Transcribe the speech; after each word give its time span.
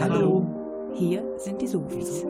Hallo. 0.00 0.46
Hier 0.94 1.24
sind 1.38 1.60
die 1.60 1.66
Sofis. 1.66 2.24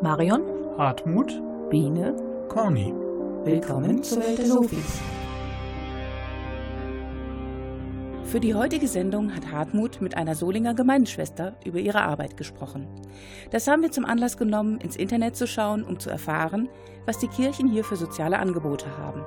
Marion, 0.00 0.42
Hartmut, 0.78 1.42
Biene, 1.68 2.14
Corny. 2.48 2.94
willkommen 3.44 4.00
zur 4.02 4.22
Welt 4.22 4.38
der 4.38 4.46
Sofis. 4.46 5.00
Für 8.24 8.38
die 8.38 8.54
heutige 8.54 8.86
Sendung 8.86 9.34
hat 9.34 9.50
Hartmut 9.50 10.00
mit 10.00 10.16
einer 10.16 10.36
Solinger 10.36 10.74
Gemeindeschwester 10.74 11.56
über 11.64 11.80
ihre 11.80 12.02
Arbeit 12.02 12.36
gesprochen. 12.36 12.86
Das 13.50 13.66
haben 13.66 13.82
wir 13.82 13.90
zum 13.90 14.04
Anlass 14.04 14.36
genommen, 14.36 14.78
ins 14.78 14.94
Internet 14.94 15.34
zu 15.34 15.48
schauen, 15.48 15.82
um 15.82 15.98
zu 15.98 16.10
erfahren, 16.10 16.68
was 17.06 17.18
die 17.18 17.28
Kirchen 17.28 17.68
hier 17.68 17.82
für 17.82 17.96
soziale 17.96 18.38
Angebote 18.38 18.86
haben. 18.98 19.24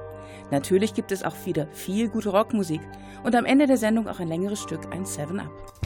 Natürlich 0.51 0.93
gibt 0.93 1.11
es 1.11 1.23
auch 1.23 1.35
wieder 1.45 1.67
viel 1.73 2.07
gute 2.07 2.29
Rockmusik 2.29 2.81
und 3.25 3.35
am 3.35 3.43
Ende 3.43 3.67
der 3.67 3.77
Sendung 3.77 4.07
auch 4.07 4.21
ein 4.21 4.29
längeres 4.29 4.61
Stück, 4.61 4.87
ein 4.93 5.03
7-Up. 5.03 5.51
Deep 5.81 5.82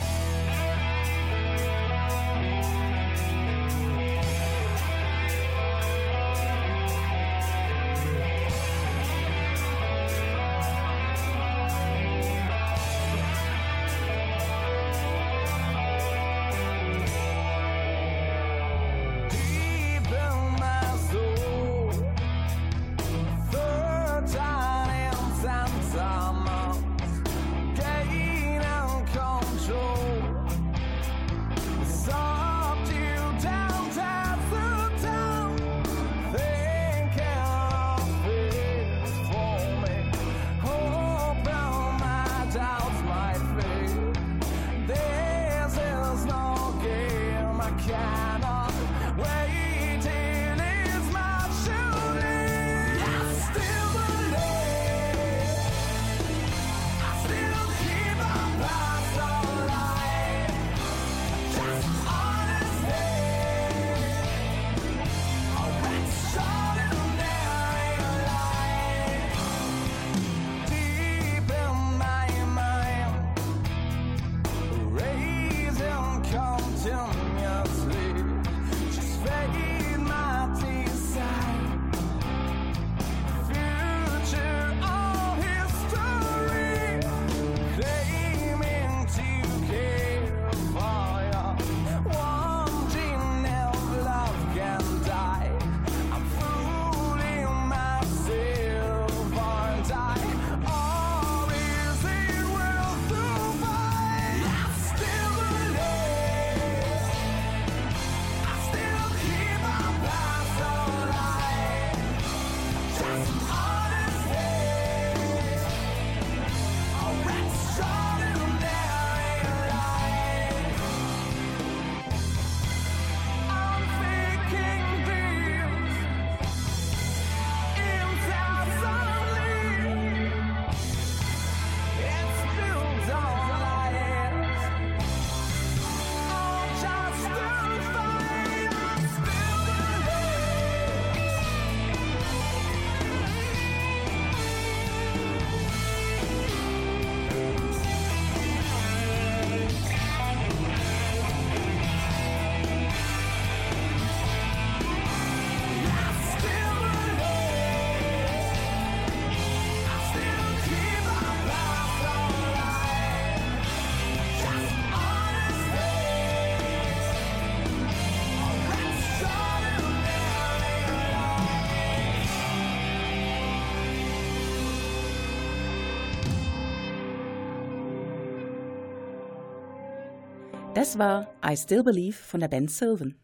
Das 180.77 180.99
war 180.99 181.33
I 181.43 181.57
Still 181.57 181.81
Believe 181.81 182.15
von 182.15 182.39
der 182.39 182.49
Band 182.49 182.69
Sylvan. 182.69 183.15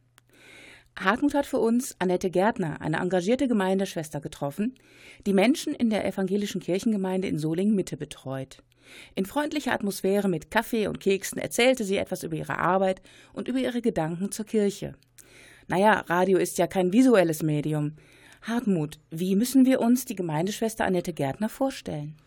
Hartmut 1.00 1.36
hat 1.36 1.46
für 1.46 1.60
uns 1.60 1.96
Annette 2.00 2.32
Gärtner, 2.32 2.82
eine 2.82 2.98
engagierte 2.98 3.48
Gemeindeschwester, 3.48 4.22
getroffen, 4.22 4.74
die 5.28 5.36
Menschen 5.36 5.76
in 5.76 5.92
der 5.92 6.04
evangelischen 6.04 6.62
Kirchengemeinde 6.62 7.28
in 7.28 7.38
Solingen 7.38 7.76
Mitte 7.76 7.96
betreut. 7.96 8.64
In 9.14 9.28
freundlicher 9.28 9.72
Atmosphäre 9.72 10.30
mit 10.30 10.50
Kaffee 10.50 10.88
und 10.88 11.00
Keksen 11.00 11.38
erzählte 11.38 11.84
sie 11.84 11.98
etwas 11.98 12.24
über 12.24 12.38
ihre 12.38 12.58
Arbeit 12.58 13.04
und 13.34 13.48
über 13.48 13.60
ihre 13.60 13.84
Gedanken 13.84 14.32
zur 14.32 14.46
Kirche. 14.46 14.96
Naja, 15.68 16.04
Radio 16.08 16.40
ist 16.40 16.58
ja 16.58 16.66
kein 16.66 16.92
visuelles 16.92 17.44
Medium. 17.44 17.98
Hartmut, 18.42 18.98
wie 19.12 19.36
müssen 19.36 19.68
wir 19.68 19.80
uns 19.80 20.06
die 20.06 20.16
Gemeindeschwester 20.16 20.86
Annette 20.86 21.14
Gärtner 21.14 21.50
vorstellen? 21.50 22.18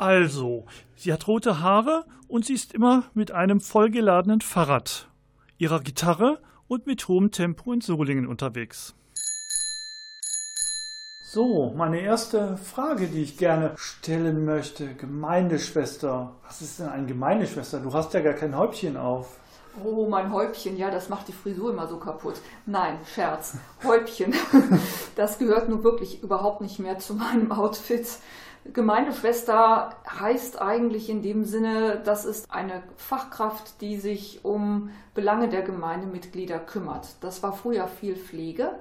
Also, 0.00 0.64
sie 0.96 1.12
hat 1.12 1.28
rote 1.28 1.60
Haare 1.60 2.06
und 2.26 2.46
sie 2.46 2.54
ist 2.54 2.72
immer 2.72 3.04
mit 3.12 3.32
einem 3.32 3.60
vollgeladenen 3.60 4.40
Fahrrad, 4.40 5.10
ihrer 5.58 5.80
Gitarre 5.80 6.40
und 6.68 6.86
mit 6.86 7.06
hohem 7.06 7.32
Tempo 7.32 7.70
in 7.70 7.82
Solingen 7.82 8.26
unterwegs. 8.26 8.94
So, 11.22 11.74
meine 11.76 12.00
erste 12.00 12.56
Frage, 12.56 13.08
die 13.08 13.22
ich 13.22 13.36
gerne 13.36 13.74
stellen 13.76 14.46
möchte. 14.46 14.94
Gemeindeschwester. 14.94 16.34
Was 16.46 16.62
ist 16.62 16.80
denn 16.80 16.88
eine 16.88 17.06
Gemeindeschwester? 17.06 17.80
Du 17.80 17.92
hast 17.92 18.14
ja 18.14 18.20
gar 18.20 18.32
kein 18.32 18.56
Häubchen 18.56 18.96
auf. 18.96 19.36
Oh, 19.84 20.08
mein 20.08 20.32
Häubchen, 20.32 20.78
ja, 20.78 20.90
das 20.90 21.10
macht 21.10 21.28
die 21.28 21.32
Frisur 21.32 21.72
immer 21.72 21.86
so 21.86 21.98
kaputt. 21.98 22.40
Nein, 22.64 22.96
Scherz. 23.14 23.58
Häubchen. 23.84 24.34
Das 25.16 25.38
gehört 25.38 25.68
nun 25.68 25.84
wirklich 25.84 26.22
überhaupt 26.22 26.62
nicht 26.62 26.78
mehr 26.78 26.98
zu 26.98 27.12
meinem 27.12 27.52
Outfit. 27.52 28.06
Gemeindeschwester 28.72 29.96
heißt 30.08 30.60
eigentlich 30.60 31.10
in 31.10 31.22
dem 31.22 31.44
Sinne, 31.44 32.00
das 32.04 32.24
ist 32.24 32.50
eine 32.50 32.82
Fachkraft, 32.96 33.80
die 33.80 33.96
sich 33.96 34.44
um 34.44 34.90
Belange 35.14 35.48
der 35.48 35.62
Gemeindemitglieder 35.62 36.58
kümmert. 36.58 37.08
Das 37.20 37.42
war 37.42 37.52
früher 37.52 37.88
viel 37.88 38.16
Pflege, 38.16 38.78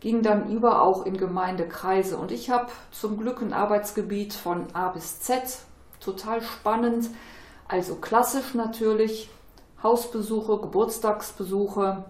ging 0.00 0.22
dann 0.22 0.50
über 0.50 0.82
auch 0.82 1.06
in 1.06 1.16
Gemeindekreise. 1.16 2.16
Und 2.16 2.30
ich 2.30 2.50
habe 2.50 2.68
zum 2.90 3.18
Glück 3.18 3.40
ein 3.40 3.52
Arbeitsgebiet 3.52 4.34
von 4.34 4.66
A 4.74 4.90
bis 4.90 5.20
Z, 5.20 5.42
total 6.00 6.42
spannend, 6.42 7.08
also 7.66 7.96
klassisch 7.96 8.54
natürlich, 8.54 9.30
Hausbesuche, 9.82 10.58
Geburtstagsbesuche, 10.58 12.04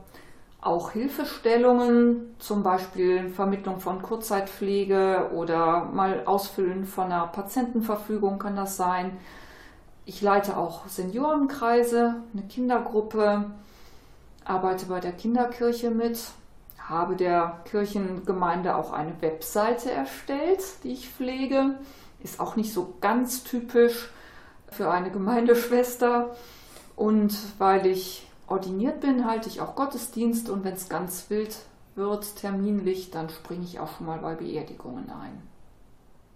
auch 0.60 0.90
Hilfestellungen, 0.90 2.34
zum 2.38 2.62
Beispiel 2.62 3.30
Vermittlung 3.30 3.80
von 3.80 4.02
Kurzzeitpflege 4.02 5.30
oder 5.34 5.84
mal 5.84 6.24
Ausfüllen 6.26 6.84
von 6.84 7.06
einer 7.06 7.28
Patientenverfügung 7.28 8.38
kann 8.38 8.56
das 8.56 8.76
sein. 8.76 9.16
Ich 10.04 10.20
leite 10.20 10.56
auch 10.56 10.88
Seniorenkreise, 10.88 12.16
eine 12.32 12.42
Kindergruppe, 12.48 13.50
arbeite 14.44 14.86
bei 14.86 15.00
der 15.00 15.12
Kinderkirche 15.12 15.90
mit, 15.90 16.18
habe 16.78 17.14
der 17.14 17.60
Kirchengemeinde 17.70 18.74
auch 18.74 18.92
eine 18.92 19.12
Webseite 19.20 19.90
erstellt, 19.90 20.62
die 20.82 20.92
ich 20.92 21.10
pflege. 21.10 21.74
Ist 22.22 22.40
auch 22.40 22.56
nicht 22.56 22.72
so 22.72 22.94
ganz 23.00 23.44
typisch 23.44 24.10
für 24.70 24.90
eine 24.90 25.10
Gemeindeschwester. 25.10 26.34
Und 26.96 27.36
weil 27.58 27.86
ich 27.86 28.27
ordiniert 28.48 29.00
bin, 29.00 29.26
halte 29.26 29.48
ich 29.48 29.60
auch 29.60 29.74
Gottesdienst 29.74 30.50
und 30.50 30.64
wenn 30.64 30.74
es 30.74 30.88
ganz 30.88 31.30
wild 31.30 31.56
wird, 31.94 32.36
terminlich, 32.36 33.10
dann 33.10 33.28
springe 33.28 33.64
ich 33.64 33.80
auch 33.80 33.96
schon 33.96 34.06
mal 34.06 34.18
bei 34.18 34.34
Beerdigungen 34.34 35.10
ein. 35.10 35.42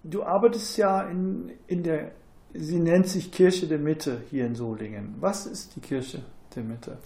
Du 0.05 0.25
arbeitest 0.25 0.76
ja 0.76 1.03
in, 1.03 1.53
in 1.67 1.82
der, 1.85 2.12
sie 2.53 2.81
nennt 2.81 3.06
sich 3.06 3.31
Kirche 3.31 3.69
der 3.69 3.79
Mitte 3.79 4.23
hier 4.31 4.47
in 4.47 4.55
Solingen. 4.55 5.14
Was 5.20 5.47
ist 5.47 5.76
die 5.76 5.81
Kirche 5.81 6.23
der 6.55 6.64
Mitte? 6.64 6.99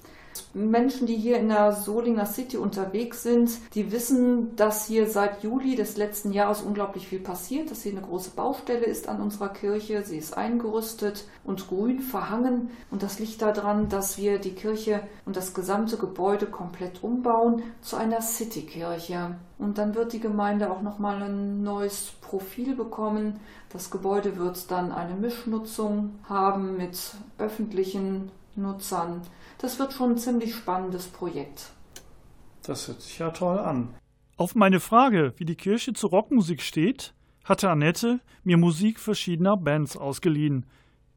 Menschen, 0.55 1.06
die 1.06 1.17
hier 1.17 1.38
in 1.38 1.49
der 1.49 1.73
Solinger 1.73 2.27
City 2.27 2.56
unterwegs 2.56 3.23
sind, 3.23 3.50
die 3.75 3.93
wissen, 3.93 4.56
dass 4.56 4.87
hier 4.87 5.06
seit 5.09 5.43
Juli 5.43 5.77
des 5.77 5.97
letzten 5.97 6.33
Jahres 6.33 6.62
unglaublich 6.62 7.09
viel 7.09 7.21
passiert, 7.21 7.71
dass 7.71 7.83
hier 7.83 7.93
eine 7.93 8.00
große 8.00 8.31
Baustelle 8.31 8.85
ist 8.85 9.09
an 9.09 9.21
unserer 9.21 9.49
Kirche. 9.49 10.03
Sie 10.05 10.19
ist 10.19 10.37
eingerüstet 10.37 11.25
und 11.44 11.69
grün 11.69 12.00
verhangen 12.00 12.71
und 12.91 13.03
das 13.03 13.19
liegt 13.19 13.43
daran, 13.43 13.88
dass 13.88 14.19
wir 14.19 14.38
die 14.38 14.55
Kirche 14.55 15.00
und 15.25 15.37
das 15.37 15.55
gesamte 15.55 15.97
Gebäude 15.97 16.47
komplett 16.47 17.03
umbauen 17.03 17.62
zu 17.81 17.97
einer 17.97 18.21
Citykirche. 18.21 19.37
Und 19.59 19.79
dann 19.79 19.94
wird 19.94 20.12
die 20.12 20.21
Gemeinde 20.21 20.71
auch 20.71 20.82
nochmal 20.82 21.23
ein 21.23 21.62
neues 21.62 22.12
Profil 22.21 22.75
bekommen. 22.75 23.41
Das 23.73 23.91
Gebäude 23.91 24.37
wird 24.37 24.71
dann 24.71 24.93
eine 24.93 25.15
Mischnutzung 25.15 26.19
haben 26.29 26.77
mit 26.77 26.99
öffentlichen 27.39 28.31
Nutzern. 28.55 29.23
Das 29.67 29.81
wird 29.81 29.93
schon 29.93 30.13
ein 30.13 30.19
ziemlich 30.19 30.55
spannendes 30.55 31.09
Projekt. 31.09 31.73
Das 32.63 32.87
hört 32.87 33.03
sich 33.03 33.19
ja 33.19 33.31
toll 33.31 33.59
an. 33.59 33.97
Auf 34.37 34.55
meine 34.55 34.79
Frage, 34.79 35.33
wie 35.39 35.45
die 35.45 35.57
Kirche 35.57 35.93
zur 35.93 36.11
Rockmusik 36.11 36.63
steht, 36.63 37.15
hatte 37.43 37.69
Annette 37.69 38.21
mir 38.45 38.59
Musik 38.59 39.01
verschiedener 39.01 39.57
Bands 39.57 39.97
ausgeliehen, 39.97 40.67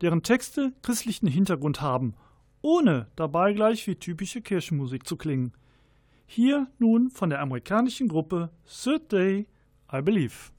deren 0.01 0.23
Texte 0.23 0.73
christlichen 0.81 1.27
Hintergrund 1.27 1.81
haben, 1.81 2.15
ohne 2.63 3.05
dabei 3.15 3.53
gleich 3.53 3.85
wie 3.85 3.97
typische 3.97 4.41
Kirchenmusik 4.41 5.05
zu 5.05 5.15
klingen. 5.15 5.53
Hier 6.25 6.65
nun 6.79 7.11
von 7.11 7.29
der 7.29 7.41
amerikanischen 7.41 8.07
Gruppe 8.07 8.49
Third 8.65 9.11
Day 9.11 9.45
I 9.93 10.01
Believe. 10.01 10.49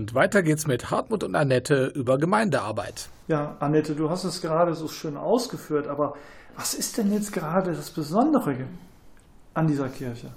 Und 0.00 0.14
weiter 0.14 0.42
geht's 0.42 0.66
mit 0.66 0.90
Hartmut 0.90 1.24
und 1.24 1.34
Annette 1.34 1.92
über 1.94 2.16
Gemeindearbeit. 2.16 3.10
Ja, 3.28 3.58
Annette, 3.60 3.94
du 3.94 4.08
hast 4.08 4.24
es 4.24 4.40
gerade 4.40 4.74
so 4.74 4.88
schön 4.88 5.18
ausgeführt, 5.18 5.88
aber 5.88 6.16
was 6.56 6.72
ist 6.72 6.96
denn 6.96 7.12
jetzt 7.12 7.34
gerade 7.34 7.74
das 7.74 7.90
Besondere 7.90 8.56
an 9.52 9.66
dieser 9.66 9.90
Kirche? 9.90 10.30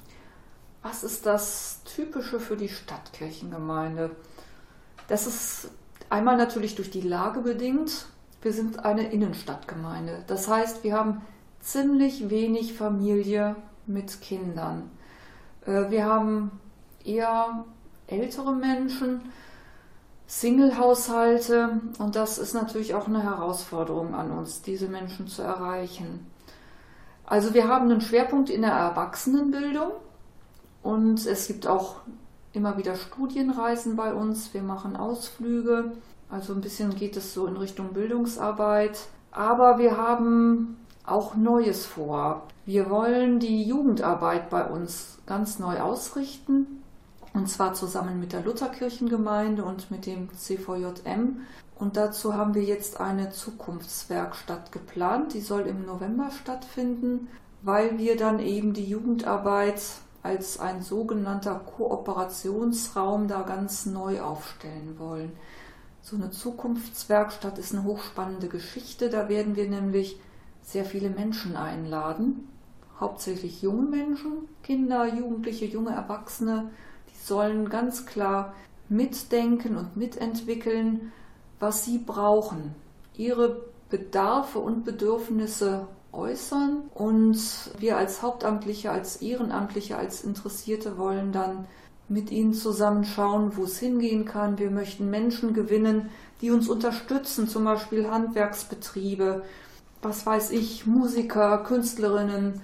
Was 0.81 1.05
ist 1.05 1.25
das 1.25 1.79
Typische 1.85 2.41
für 2.41 2.57
die 2.57 2.67
Stadtkirchengemeinde? 2.67 4.11
Das 5.07 5.27
ist 5.27 5.69
einmal 6.09 6.35
natürlich 6.35 6.75
durch 6.75 6.91
die 6.91 6.99
Lage 6.99 7.39
bedingt. 7.39 8.07
Wir 8.41 8.51
sind 8.51 8.83
eine 8.83 9.13
Innenstadtgemeinde. 9.13 10.25
Das 10.27 10.49
heißt, 10.49 10.83
wir 10.83 10.93
haben 10.93 11.21
ziemlich 11.61 12.29
wenig 12.29 12.73
Familie 12.73 13.55
mit 13.87 14.19
Kindern. 14.19 14.91
Äh, 15.65 15.89
Wir 15.89 16.05
haben 16.05 16.51
eher 17.05 17.63
ältere 18.07 18.53
Menschen, 18.53 19.21
Single-Haushalte 20.27 21.81
und 21.99 22.15
das 22.15 22.37
ist 22.37 22.53
natürlich 22.53 22.95
auch 22.95 23.07
eine 23.07 23.23
Herausforderung 23.23 24.15
an 24.15 24.31
uns, 24.31 24.61
diese 24.61 24.87
Menschen 24.87 25.27
zu 25.27 25.41
erreichen. 25.41 26.25
Also 27.25 27.53
wir 27.53 27.67
haben 27.67 27.89
einen 27.89 28.01
Schwerpunkt 28.01 28.49
in 28.49 28.61
der 28.61 28.71
Erwachsenenbildung 28.71 29.91
und 30.81 31.25
es 31.25 31.47
gibt 31.47 31.67
auch 31.67 31.97
immer 32.51 32.77
wieder 32.77 32.95
Studienreisen 32.95 33.95
bei 33.95 34.13
uns. 34.13 34.53
Wir 34.53 34.63
machen 34.63 34.95
Ausflüge, 34.95 35.93
also 36.29 36.53
ein 36.53 36.61
bisschen 36.61 36.95
geht 36.95 37.17
es 37.17 37.33
so 37.33 37.47
in 37.47 37.57
Richtung 37.57 37.93
Bildungsarbeit. 37.93 38.99
Aber 39.31 39.79
wir 39.79 39.97
haben 39.97 40.77
auch 41.05 41.35
Neues 41.35 41.85
vor. 41.85 42.47
Wir 42.65 42.89
wollen 42.89 43.39
die 43.39 43.63
Jugendarbeit 43.63 44.49
bei 44.49 44.65
uns 44.65 45.17
ganz 45.25 45.59
neu 45.59 45.79
ausrichten. 45.79 46.82
Und 47.33 47.49
zwar 47.49 47.73
zusammen 47.73 48.19
mit 48.19 48.31
der 48.31 48.43
Lutherkirchengemeinde 48.43 49.63
und 49.63 49.89
mit 49.89 50.05
dem 50.05 50.31
CVJM. 50.33 51.41
Und 51.75 51.97
dazu 51.97 52.35
haben 52.35 52.53
wir 52.53 52.63
jetzt 52.63 52.99
eine 52.99 53.31
Zukunftswerkstatt 53.31 54.71
geplant. 54.71 55.33
Die 55.33 55.41
soll 55.41 55.61
im 55.61 55.85
November 55.85 56.29
stattfinden, 56.31 57.27
weil 57.63 57.97
wir 57.97 58.17
dann 58.17 58.39
eben 58.39 58.73
die 58.73 58.85
Jugendarbeit 58.85 59.81
als 60.21 60.59
ein 60.59 60.81
sogenannter 60.81 61.55
Kooperationsraum 61.55 63.27
da 63.27 63.41
ganz 63.41 63.85
neu 63.85 64.21
aufstellen 64.21 64.97
wollen. 64.97 65.33
So 66.01 66.15
eine 66.15 66.31
Zukunftswerkstatt 66.31 67.57
ist 67.57 67.73
eine 67.73 67.83
hochspannende 67.83 68.47
Geschichte. 68.47 69.09
Da 69.09 69.27
werden 69.27 69.55
wir 69.55 69.69
nämlich 69.69 70.19
sehr 70.61 70.85
viele 70.85 71.09
Menschen 71.09 71.55
einladen, 71.55 72.47
hauptsächlich 72.99 73.61
junge 73.61 73.83
Menschen, 73.83 74.47
Kinder, 74.63 75.13
Jugendliche, 75.13 75.65
junge 75.65 75.91
Erwachsene. 75.91 76.71
Sollen 77.23 77.69
ganz 77.69 78.05
klar 78.05 78.53
mitdenken 78.89 79.77
und 79.77 79.95
mitentwickeln, 79.95 81.11
was 81.59 81.85
sie 81.85 81.97
brauchen, 81.97 82.75
ihre 83.15 83.61
Bedarfe 83.89 84.59
und 84.59 84.83
Bedürfnisse 84.83 85.87
äußern 86.11 86.83
und 86.93 87.37
wir 87.79 87.97
als 87.97 88.21
Hauptamtliche, 88.21 88.91
als 88.91 89.17
Ehrenamtliche, 89.17 89.97
als 89.97 90.23
Interessierte 90.23 90.97
wollen 90.97 91.31
dann 91.31 91.65
mit 92.09 92.31
ihnen 92.31 92.53
zusammen 92.53 93.05
schauen, 93.05 93.55
wo 93.55 93.63
es 93.63 93.79
hingehen 93.79 94.25
kann. 94.25 94.59
Wir 94.59 94.69
möchten 94.69 95.09
Menschen 95.09 95.53
gewinnen, 95.53 96.09
die 96.41 96.51
uns 96.51 96.67
unterstützen, 96.67 97.47
zum 97.47 97.63
Beispiel 97.63 98.09
Handwerksbetriebe, 98.09 99.43
was 100.01 100.25
weiß 100.25 100.51
ich, 100.51 100.85
Musiker, 100.85 101.59
Künstlerinnen, 101.59 102.61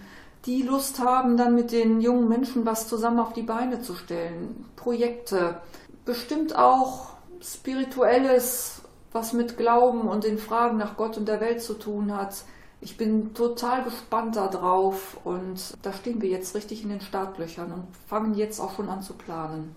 die 0.49 0.63
Lust 0.63 0.99
haben, 0.99 1.37
dann 1.37 1.53
mit 1.53 1.71
den 1.71 2.01
jungen 2.01 2.27
Menschen 2.27 2.65
was 2.65 2.87
zusammen 2.87 3.19
auf 3.19 3.33
die 3.33 3.43
Beine 3.43 3.81
zu 3.81 3.93
stellen. 3.93 4.65
Projekte, 4.75 5.61
bestimmt 6.05 6.55
auch 6.55 7.11
spirituelles, 7.39 8.81
was 9.11 9.33
mit 9.33 9.57
Glauben 9.57 10.01
und 10.01 10.23
den 10.23 10.39
Fragen 10.39 10.77
nach 10.77 10.97
Gott 10.97 11.17
und 11.17 11.27
der 11.27 11.39
Welt 11.39 11.61
zu 11.61 11.75
tun 11.75 12.15
hat. 12.15 12.43
Ich 12.81 12.97
bin 12.97 13.35
total 13.35 13.83
gespannt 13.83 14.37
darauf 14.37 15.19
und 15.23 15.77
da 15.83 15.93
stehen 15.93 16.19
wir 16.19 16.29
jetzt 16.29 16.55
richtig 16.55 16.81
in 16.81 16.89
den 16.89 17.01
Startlöchern 17.01 17.71
und 17.71 17.85
fangen 18.07 18.33
jetzt 18.33 18.59
auch 18.59 18.75
schon 18.75 18.89
an 18.89 19.03
zu 19.03 19.13
planen. 19.13 19.75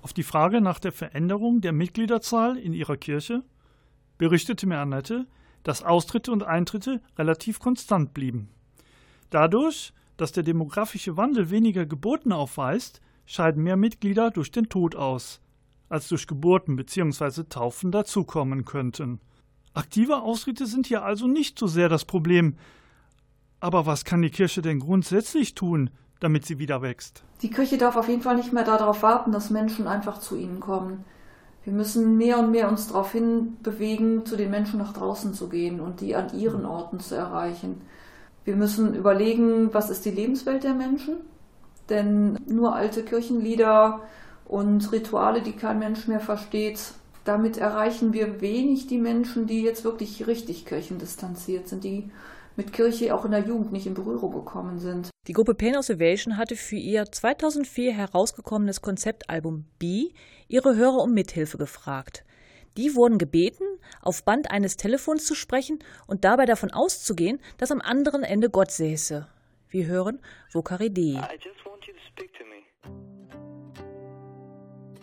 Auf 0.00 0.14
die 0.14 0.22
Frage 0.22 0.62
nach 0.62 0.78
der 0.78 0.92
Veränderung 0.92 1.60
der 1.60 1.72
Mitgliederzahl 1.72 2.56
in 2.56 2.72
ihrer 2.72 2.96
Kirche 2.96 3.42
berichtete 4.16 4.66
mir 4.66 4.78
Annette, 4.78 5.26
dass 5.62 5.82
Austritte 5.82 6.32
und 6.32 6.42
Eintritte 6.42 7.02
relativ 7.18 7.58
konstant 7.58 8.14
blieben. 8.14 8.48
Dadurch, 9.28 9.92
dass 10.16 10.32
der 10.32 10.42
demografische 10.42 11.16
Wandel 11.16 11.50
weniger 11.50 11.86
Geburten 11.86 12.32
aufweist, 12.32 13.00
scheiden 13.26 13.62
mehr 13.62 13.76
Mitglieder 13.76 14.30
durch 14.30 14.50
den 14.50 14.68
Tod 14.68 14.96
aus, 14.96 15.40
als 15.88 16.08
durch 16.08 16.26
Geburten 16.26 16.76
bzw. 16.76 17.44
Taufen 17.48 17.92
dazukommen 17.92 18.64
könnten. 18.64 19.20
Aktive 19.74 20.22
Austritte 20.22 20.66
sind 20.66 20.86
hier 20.86 21.04
also 21.04 21.26
nicht 21.26 21.58
so 21.58 21.66
sehr 21.66 21.88
das 21.88 22.04
Problem. 22.04 22.56
Aber 23.60 23.84
was 23.84 24.04
kann 24.04 24.22
die 24.22 24.30
Kirche 24.30 24.62
denn 24.62 24.80
grundsätzlich 24.80 25.54
tun, 25.54 25.90
damit 26.20 26.46
sie 26.46 26.58
wieder 26.58 26.80
wächst? 26.82 27.24
Die 27.42 27.50
Kirche 27.50 27.76
darf 27.76 27.96
auf 27.96 28.08
jeden 28.08 28.22
Fall 28.22 28.36
nicht 28.36 28.52
mehr 28.52 28.64
darauf 28.64 29.02
warten, 29.02 29.32
dass 29.32 29.50
Menschen 29.50 29.86
einfach 29.86 30.18
zu 30.18 30.36
ihnen 30.36 30.60
kommen. 30.60 31.04
Wir 31.64 31.72
müssen 31.72 32.16
mehr 32.16 32.38
und 32.38 32.52
mehr 32.52 32.70
uns 32.70 32.86
darauf 32.86 33.12
hinbewegen, 33.12 34.24
zu 34.24 34.36
den 34.36 34.50
Menschen 34.50 34.78
nach 34.78 34.92
draußen 34.92 35.34
zu 35.34 35.48
gehen 35.48 35.80
und 35.80 36.00
die 36.00 36.14
an 36.14 36.32
ihren 36.38 36.64
Orten 36.64 37.00
zu 37.00 37.14
erreichen. 37.16 37.82
Wir 38.46 38.54
müssen 38.54 38.94
überlegen, 38.94 39.74
was 39.74 39.90
ist 39.90 40.04
die 40.04 40.12
Lebenswelt 40.12 40.62
der 40.62 40.72
Menschen? 40.72 41.16
Denn 41.90 42.38
nur 42.46 42.76
alte 42.76 43.02
Kirchenlieder 43.02 44.02
und 44.44 44.92
Rituale, 44.92 45.42
die 45.42 45.52
kein 45.52 45.80
Mensch 45.80 46.06
mehr 46.06 46.20
versteht, 46.20 46.78
damit 47.24 47.58
erreichen 47.58 48.12
wir 48.12 48.40
wenig 48.40 48.86
die 48.86 48.98
Menschen, 48.98 49.48
die 49.48 49.62
jetzt 49.62 49.82
wirklich 49.82 50.28
richtig 50.28 50.64
kirchendistanziert 50.64 51.68
sind, 51.68 51.82
die 51.82 52.08
mit 52.54 52.72
Kirche 52.72 53.12
auch 53.16 53.24
in 53.24 53.32
der 53.32 53.44
Jugend 53.44 53.72
nicht 53.72 53.88
in 53.88 53.94
Berührung 53.94 54.32
gekommen 54.32 54.78
sind. 54.78 55.10
Die 55.26 55.32
Gruppe 55.32 55.54
Pain 55.54 55.76
Observation 55.76 56.36
hatte 56.36 56.54
für 56.54 56.76
ihr 56.76 57.04
2004 57.04 57.92
herausgekommenes 57.92 58.80
Konzeptalbum 58.80 59.64
B 59.80 60.10
ihre 60.46 60.76
Hörer 60.76 61.02
um 61.02 61.12
Mithilfe 61.12 61.58
gefragt. 61.58 62.24
Die 62.76 62.94
wurden 62.94 63.18
gebeten, 63.18 63.64
auf 64.02 64.22
Band 64.22 64.50
eines 64.50 64.76
Telefons 64.76 65.24
zu 65.24 65.34
sprechen 65.34 65.78
und 66.06 66.24
dabei 66.24 66.44
davon 66.44 66.70
auszugehen, 66.70 67.40
dass 67.56 67.72
am 67.72 67.80
anderen 67.80 68.22
Ende 68.22 68.50
Gott 68.50 68.70
säße. 68.70 69.26
Wir 69.70 69.86
hören 69.86 70.20
Vocaride. 70.50 71.00
I 71.00 71.38
just 71.42 71.64
want 71.64 71.84
you 71.86 71.94
to 71.94 72.00
speak 72.12 72.32
to 72.34 72.44
me. 72.44 72.64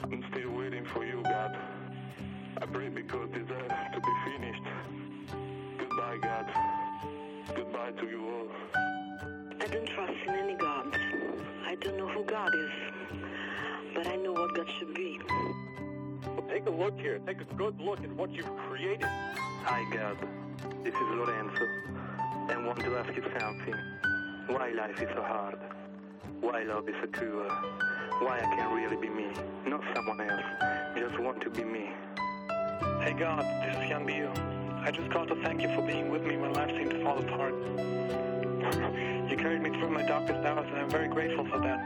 I'm 0.03 0.23
still 0.31 0.55
waiting 0.55 0.85
for 0.85 1.03
you, 1.03 1.21
God. 1.23 1.57
I 2.61 2.65
pray 2.71 2.89
because 2.89 3.29
desire 3.33 3.91
to 3.93 3.99
be 3.99 4.13
finished. 4.23 4.63
Goodbye, 5.79 6.17
God. 6.21 6.45
Goodbye 7.55 7.91
to 7.99 8.05
you 8.07 8.21
all. 8.21 8.49
I 9.59 9.67
don't 9.67 9.87
trust 9.87 10.13
in 10.27 10.35
any 10.35 10.55
gods. 10.55 10.95
I 11.65 11.75
don't 11.81 11.97
know 11.97 12.07
who 12.07 12.23
God 12.23 12.53
is. 12.53 12.71
But 13.95 14.07
I 14.07 14.15
know 14.17 14.33
what 14.33 14.55
God 14.55 14.67
should 14.79 14.93
be. 14.93 15.19
Take 16.53 16.67
a 16.67 16.69
look 16.69 16.99
here. 16.99 17.17
Take 17.25 17.41
a 17.41 17.55
good 17.55 17.81
look 17.81 18.03
at 18.03 18.11
what 18.15 18.29
you've 18.29 18.55
created. 18.69 19.07
Hi, 19.07 19.83
God. 19.91 20.15
This 20.83 20.93
is 20.93 21.01
Lorenzo. 21.01 21.65
And 22.47 22.67
want 22.67 22.79
to 22.81 22.95
ask 22.95 23.09
you 23.15 23.23
something. 23.39 23.73
Why 24.45 24.69
life 24.69 25.01
is 25.01 25.09
so 25.15 25.23
hard? 25.23 25.57
Why 26.41 26.61
love 26.61 26.87
is 26.87 26.93
so 27.01 27.07
cruel? 27.07 27.49
Why 28.19 28.37
I 28.37 28.55
can't 28.55 28.71
really 28.71 28.97
be 28.97 29.09
me, 29.09 29.29
not 29.65 29.81
someone 29.95 30.21
else. 30.21 30.43
Just 30.95 31.17
want 31.17 31.41
to 31.41 31.49
be 31.49 31.63
me. 31.63 31.89
Hey 33.01 33.15
God, 33.17 33.43
this 33.65 33.75
is 33.83 33.89
Young 33.89 34.05
Bu. 34.05 34.29
I 34.85 34.91
just 34.91 35.09
called 35.09 35.29
to 35.29 35.35
thank 35.41 35.59
you 35.59 35.73
for 35.73 35.81
being 35.81 36.11
with 36.11 36.21
me 36.21 36.37
when 36.37 36.53
life 36.53 36.69
seemed 36.77 36.91
to 36.91 37.03
fall 37.03 37.17
apart. 37.17 37.55
you 39.27 39.37
carried 39.37 39.63
me 39.63 39.71
through 39.71 39.89
my 39.89 40.03
darkest 40.03 40.45
hours, 40.45 40.67
and 40.69 40.77
I'm 40.77 40.89
very 40.91 41.07
grateful 41.07 41.45
for 41.45 41.57
that. 41.61 41.81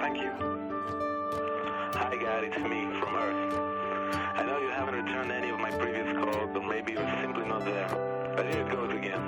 Thank 0.00 0.22
you. 0.22 0.69
Hi 2.00 2.16
God, 2.16 2.44
it's 2.44 2.56
me 2.56 2.88
from 2.98 3.14
Earth. 3.14 3.52
I 4.34 4.42
know 4.46 4.58
you 4.58 4.70
haven't 4.70 4.94
returned 5.04 5.30
any 5.30 5.50
of 5.50 5.60
my 5.60 5.70
previous 5.70 6.10
calls, 6.16 6.48
or 6.56 6.62
maybe 6.62 6.92
you're 6.92 7.14
simply 7.20 7.44
not 7.44 7.62
there. 7.62 7.88
But 8.34 8.46
here 8.46 8.62
it 8.62 8.72
goes 8.72 8.90
again. 8.90 9.20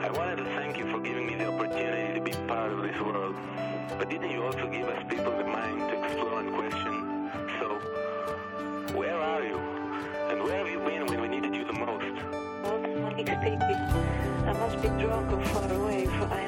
I 0.00 0.10
wanted 0.16 0.36
to 0.36 0.44
thank 0.56 0.78
you 0.78 0.90
for 0.90 1.00
giving 1.00 1.26
me 1.26 1.34
the 1.34 1.52
opportunity 1.52 2.14
to 2.14 2.20
be 2.24 2.32
part 2.48 2.72
of 2.72 2.80
this 2.80 2.98
world. 2.98 3.36
But 3.98 4.08
didn't 4.08 4.30
you 4.30 4.42
also 4.42 4.66
give 4.70 4.88
us 4.88 5.04
people 5.06 5.36
the 5.36 5.44
mind 5.44 5.80
to 5.90 6.02
explore 6.02 6.40
and 6.40 6.50
question? 6.54 7.30
So, 7.60 7.78
where 8.96 9.20
are 9.20 9.44
you? 9.44 9.58
And 10.30 10.42
where 10.42 10.56
have 10.56 10.68
you 10.68 10.78
been 10.78 11.04
when 11.04 11.20
we 11.20 11.28
needed 11.28 11.54
you 11.54 11.66
the 11.66 11.74
most? 11.74 12.16
I 14.46 14.52
must 14.54 14.80
be 14.80 14.88
drunk 14.88 15.30
or 15.30 15.44
far 15.44 15.70
away, 15.74 16.06
for 16.06 16.24
I 16.24 16.43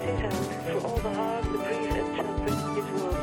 for 0.00 0.86
all 0.86 0.96
the 0.98 1.10
hard, 1.14 1.44
the 1.44 1.58
priest 1.58 1.96
and 1.96 2.16
children 2.16 2.74
this 2.74 3.02
world. 3.02 3.13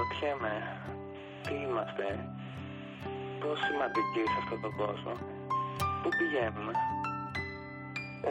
αναρωτιέμαι, 0.00 0.54
τι 1.42 1.54
είμαστε, 1.54 2.06
πώς 3.40 3.58
σημαντικοί 3.66 4.22
σε 4.32 4.38
αυτόν 4.42 4.60
τον 4.60 4.76
κόσμο, 4.76 5.12
πού 6.02 6.08
πηγαίνουμε. 6.18 6.72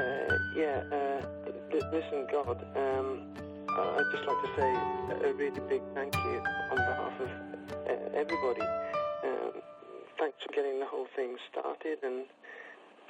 Uh, 0.02 0.36
yeah, 0.64 0.80
uh, 1.00 1.22
l- 1.76 1.88
listen, 1.96 2.20
God, 2.36 2.60
um, 2.84 3.08
I- 3.80 3.92
I'd 3.98 4.10
just 4.14 4.26
like 4.30 4.42
to 4.46 4.52
say 4.58 4.72
a 5.30 5.32
really 5.42 5.62
big 5.74 5.84
thank 5.98 6.14
you 6.26 6.38
on 6.72 6.78
behalf 6.90 7.16
of 7.26 7.30
uh, 7.92 8.22
everybody. 8.22 8.66
Um, 9.28 9.54
thanks 10.20 10.38
for 10.44 10.52
getting 10.58 10.78
the 10.84 10.90
whole 10.94 11.10
thing 11.18 11.32
started 11.50 11.98
and 12.08 12.18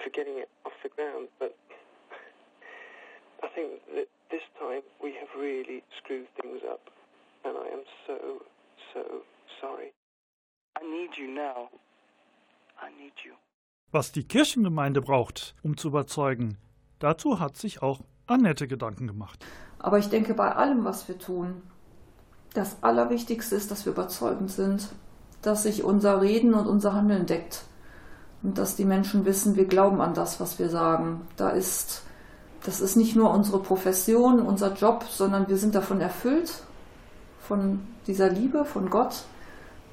for 0.02 0.10
getting 0.18 0.38
it 0.44 0.50
off 0.66 0.78
the 0.84 0.92
ground, 0.96 1.26
but 1.42 1.54
I 3.46 3.48
think 3.56 3.70
that 3.96 4.08
this 4.34 4.46
time 4.60 4.84
we 5.04 5.12
have 5.20 5.32
really 5.48 5.80
screwed 5.98 6.30
things 6.40 6.62
up, 6.74 6.84
And 7.45 7.57
I 7.57 7.73
am 7.73 7.85
so, 8.07 8.15
so 8.95 9.01
sorry. 9.61 9.93
I 10.77 10.83
need 10.85 11.17
you 11.17 11.29
now. 11.33 11.69
I 12.81 12.91
need 13.03 13.15
you. 13.25 13.33
Was 13.93 14.13
die 14.13 14.25
Kirchengemeinde 14.25 15.03
braucht, 15.03 15.55
um 15.63 15.77
zu 15.77 15.89
überzeugen, 15.89 16.59
dazu 16.99 17.41
hat 17.41 17.57
sich 17.57 17.83
auch 17.83 18.01
Annette 18.27 18.69
Gedanken 18.69 19.07
gemacht. 19.07 19.45
Aber 19.79 19.99
ich 19.99 20.09
denke, 20.09 20.35
bei 20.35 20.55
allem, 20.55 20.85
was 20.85 21.09
wir 21.09 21.19
tun, 21.19 21.63
das 22.55 22.83
Allerwichtigste 22.83 23.57
ist, 23.57 23.71
dass 23.71 23.85
wir 23.85 23.93
überzeugend 23.93 24.51
sind, 24.51 24.89
dass 25.43 25.65
sich 25.65 25.85
unser 25.85 26.21
Reden 26.21 26.55
und 26.55 26.67
unser 26.67 26.95
Handeln 26.95 27.27
deckt. 27.27 27.65
Und 28.43 28.59
dass 28.59 28.77
die 28.77 28.85
Menschen 28.85 29.25
wissen, 29.25 29.57
wir 29.57 29.67
glauben 29.67 30.01
an 30.01 30.15
das, 30.15 30.41
was 30.41 30.59
wir 30.59 30.69
sagen. 30.69 31.27
Da 31.37 31.51
ist, 31.51 32.05
das 32.65 32.81
ist 32.81 32.97
nicht 32.97 33.17
nur 33.17 33.31
unsere 33.31 33.61
Profession, 33.61 34.41
unser 34.41 34.75
Job, 34.75 35.05
sondern 35.09 35.49
wir 35.49 35.57
sind 35.57 35.75
davon 35.75 36.01
erfüllt, 36.01 36.63
von 37.51 37.81
dieser 38.07 38.31
Liebe, 38.31 38.65
von 38.65 38.91
Gott, 38.91 39.25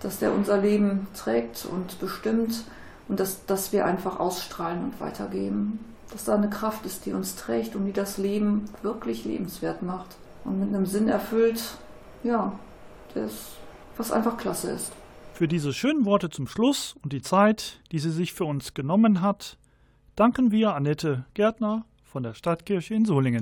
dass 0.01 0.19
der 0.19 0.31
unser 0.31 0.59
Leben 0.59 1.07
trägt 1.15 1.65
und 1.65 1.99
bestimmt 1.99 2.65
und 3.08 3.19
dass, 3.19 3.47
dass 3.47 3.73
wir 3.73 3.84
einfach 3.84 4.19
ausstrahlen 4.19 4.84
und 4.84 5.01
weitergeben. 5.01 5.79
Dass 6.12 6.25
da 6.25 6.36
eine 6.36 6.51
Kraft 6.51 6.86
ist, 6.86 7.08
die 7.08 7.13
uns 7.13 7.36
trägt 7.36 7.75
und 7.75 7.88
die 7.88 7.93
das 7.93 8.19
Leben 8.19 8.65
wirklich 8.84 9.25
lebenswert 9.25 9.82
macht 9.82 10.17
und 10.45 10.60
mit 10.60 10.69
einem 10.69 10.86
Sinn 10.86 11.10
erfüllt, 11.10 11.63
ja, 12.23 12.53
das, 13.15 13.53
was 13.97 14.12
einfach 14.12 14.38
klasse 14.38 14.69
ist. 14.69 14.91
Für 15.34 15.47
diese 15.47 15.73
schönen 15.73 16.05
Worte 16.05 16.29
zum 16.29 16.45
Schluss 16.45 16.95
und 17.03 17.12
die 17.12 17.23
Zeit, 17.23 17.82
die 17.91 17.97
sie 17.97 18.12
sich 18.12 18.34
für 18.34 18.45
uns 18.45 18.75
genommen 18.75 19.21
hat, 19.21 19.58
danken 20.15 20.51
wir 20.51 20.75
Annette 20.75 21.25
Gärtner 21.34 21.86
von 22.03 22.21
der 22.21 22.36
Stadtkirche 22.36 22.93
in 22.93 23.05
Solingen. 23.05 23.41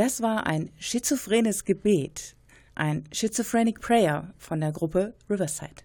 Das 0.00 0.22
war 0.22 0.46
ein 0.46 0.70
schizophrenes 0.78 1.66
Gebet, 1.66 2.34
ein 2.74 3.04
Schizophrenic 3.12 3.82
Prayer 3.82 4.32
von 4.38 4.58
der 4.58 4.72
Gruppe 4.72 5.12
Riverside. 5.28 5.82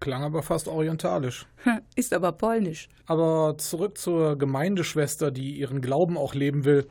Klang 0.00 0.22
aber 0.22 0.42
fast 0.42 0.66
orientalisch. 0.66 1.46
Ist 1.94 2.14
aber 2.14 2.32
polnisch. 2.32 2.88
Aber 3.04 3.58
zurück 3.58 3.98
zur 3.98 4.38
Gemeindeschwester, 4.38 5.30
die 5.30 5.58
ihren 5.58 5.82
Glauben 5.82 6.16
auch 6.16 6.34
leben 6.34 6.64
will. 6.64 6.86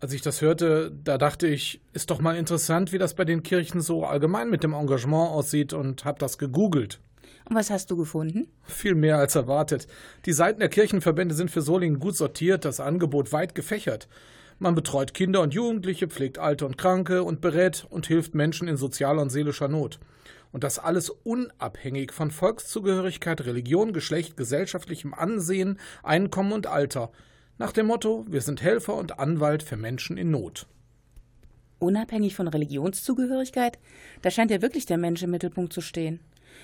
Als 0.00 0.12
ich 0.12 0.20
das 0.20 0.42
hörte, 0.42 0.90
da 1.04 1.18
dachte 1.18 1.46
ich, 1.46 1.80
ist 1.92 2.10
doch 2.10 2.20
mal 2.20 2.36
interessant, 2.36 2.92
wie 2.92 2.98
das 2.98 3.14
bei 3.14 3.24
den 3.24 3.44
Kirchen 3.44 3.80
so 3.80 4.02
allgemein 4.02 4.50
mit 4.50 4.64
dem 4.64 4.72
Engagement 4.72 5.30
aussieht 5.30 5.72
und 5.72 6.04
hab 6.04 6.18
das 6.18 6.36
gegoogelt. 6.36 6.98
Und 7.48 7.54
was 7.54 7.70
hast 7.70 7.92
du 7.92 7.96
gefunden? 7.96 8.48
Viel 8.64 8.96
mehr 8.96 9.18
als 9.18 9.36
erwartet. 9.36 9.86
Die 10.26 10.32
Seiten 10.32 10.58
der 10.58 10.68
Kirchenverbände 10.68 11.36
sind 11.36 11.52
für 11.52 11.62
Solingen 11.62 12.00
gut 12.00 12.16
sortiert, 12.16 12.64
das 12.64 12.80
Angebot 12.80 13.32
weit 13.32 13.54
gefächert. 13.54 14.08
Man 14.60 14.74
betreut 14.74 15.14
Kinder 15.14 15.42
und 15.42 15.54
Jugendliche, 15.54 16.08
pflegt 16.08 16.38
Alte 16.38 16.66
und 16.66 16.76
Kranke 16.76 17.22
und 17.22 17.40
berät 17.40 17.86
und 17.90 18.08
hilft 18.08 18.34
Menschen 18.34 18.66
in 18.66 18.76
sozialer 18.76 19.22
und 19.22 19.30
seelischer 19.30 19.68
Not. 19.68 20.00
Und 20.50 20.64
das 20.64 20.80
alles 20.80 21.10
unabhängig 21.10 22.12
von 22.12 22.32
Volkszugehörigkeit, 22.32 23.42
Religion, 23.42 23.92
Geschlecht, 23.92 24.36
gesellschaftlichem 24.36 25.14
Ansehen, 25.14 25.78
Einkommen 26.02 26.52
und 26.52 26.66
Alter. 26.66 27.12
Nach 27.58 27.70
dem 27.70 27.86
Motto, 27.86 28.24
wir 28.28 28.40
sind 28.40 28.60
Helfer 28.60 28.96
und 28.96 29.20
Anwalt 29.20 29.62
für 29.62 29.76
Menschen 29.76 30.16
in 30.16 30.32
Not. 30.32 30.66
Unabhängig 31.78 32.34
von 32.34 32.48
Religionszugehörigkeit? 32.48 33.78
Da 34.22 34.30
scheint 34.32 34.50
ja 34.50 34.60
wirklich 34.60 34.86
der 34.86 34.98
Mensch 34.98 35.22
im 35.22 35.30
Mittelpunkt 35.30 35.72
zu 35.72 35.80
stehen. 35.80 36.18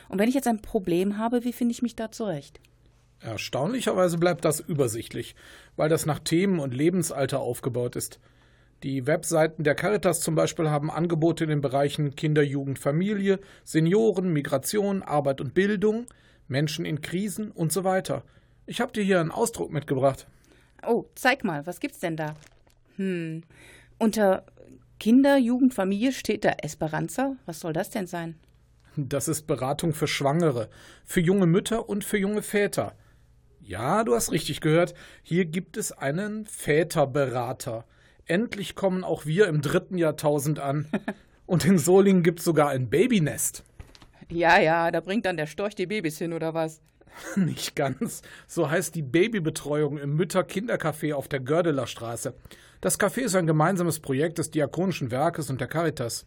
Und 0.09 0.19
wenn 0.19 0.29
ich 0.29 0.35
jetzt 0.35 0.49
ein 0.49 0.63
Problem 0.63 1.19
habe, 1.19 1.45
wie 1.45 1.53
finde 1.53 1.73
ich 1.73 1.83
mich 1.83 1.95
da 1.95 2.11
zurecht? 2.11 2.59
Erstaunlicherweise 3.25 4.19
bleibt 4.19 4.45
das 4.45 4.61
übersichtlich, 4.61 5.35
weil 5.77 5.89
das 5.89 6.05
nach 6.05 6.19
Themen 6.19 6.59
und 6.59 6.75
Lebensalter 6.75 7.41
aufgebaut 7.41 7.97
ist. 7.97 8.21
Die 8.83 9.07
Webseiten 9.07 9.65
der 9.65 9.75
Caritas 9.75 10.21
zum 10.21 10.35
Beispiel 10.35 10.69
haben 10.69 10.91
Angebote 10.91 11.45
in 11.45 11.51
den 11.51 11.63
Bereichen 11.63 12.17
Kinder, 12.17 12.43
Jugend, 12.43 12.79
Familie, 12.79 13.41
Senioren, 13.65 14.31
Migration, 14.31 15.03
Arbeit 15.03 15.41
und 15.41 15.55
Bildung, 15.55 16.05
Menschen 16.49 16.85
in 16.85 17.01
Krisen 17.01 17.51
und 17.51 17.73
so 17.73 17.83
weiter. 17.83 18.25
Ich 18.67 18.83
habe 18.83 18.93
dir 18.93 19.03
hier 19.03 19.21
einen 19.21 19.31
Ausdruck 19.31 19.73
mitgebracht. 19.73 20.27
Oh, 20.87 21.07
zeig 21.15 21.45
mal, 21.45 21.67
was 21.67 21.81
gibt's 21.81 22.01
denn 22.01 22.19
da? 22.19 22.35
Hm, 22.97 23.43
unter 23.97 24.45
Kinder, 25.01 25.39
Jugend, 25.39 25.73
Familie 25.73 26.13
steht 26.13 26.45
da 26.45 26.51
Esperanza. 26.63 27.37
Was 27.47 27.61
soll 27.61 27.73
das 27.73 27.89
denn 27.89 28.07
sein? 28.07 28.35
Das 28.97 29.29
ist 29.29 29.47
Beratung 29.47 29.95
für 29.95 30.07
Schwangere, 30.07 30.69
für 31.07 31.21
junge 31.21 31.47
Mütter 31.47 31.89
und 31.89 32.05
für 32.05 32.19
junge 32.19 32.43
Väter. 32.43 32.95
Ja, 33.67 34.05
du 34.05 34.15
hast 34.15 34.31
richtig 34.31 34.61
gehört. 34.61 34.95
Hier 35.23 35.47
gibt 35.47 35.79
es 35.79 35.91
einen 35.91 36.45
Väterberater. 36.45 37.87
Endlich 38.27 38.75
kommen 38.75 39.05
auch 39.05 39.25
wir 39.25 39.49
im 39.49 39.63
dritten 39.63 39.97
Jahrtausend 39.97 40.59
an. 40.59 40.87
Und 41.47 41.65
in 41.65 41.79
Solingen 41.79 42.23
gibt 42.23 42.41
es 42.41 42.45
sogar 42.45 42.69
ein 42.69 42.91
Babynest. 42.91 43.65
Ja, 44.31 44.59
ja, 44.59 44.91
da 44.91 45.01
bringt 45.01 45.25
dann 45.25 45.39
der 45.39 45.47
Storch 45.47 45.75
die 45.75 45.87
Babys 45.87 46.19
hin, 46.19 46.35
oder 46.35 46.53
was? 46.53 46.83
Nicht 47.37 47.75
ganz. 47.75 48.21
So 48.47 48.71
heißt 48.71 48.95
die 48.95 49.03
Babybetreuung 49.03 49.97
im 49.97 50.15
Mütter-Kindercafé 50.15 51.15
auf 51.15 51.29
der 51.29 51.41
Gördeler 51.41 51.87
Straße. 51.87 52.35
Das 52.83 53.01
Café 53.01 53.23
ist 53.23 53.35
ein 53.35 53.47
gemeinsames 53.47 54.01
Projekt 54.01 54.37
des 54.37 54.51
Diakonischen 54.51 55.11
Werkes 55.11 55.49
und 55.49 55.61
der 55.61 55.69
Caritas. 55.69 56.27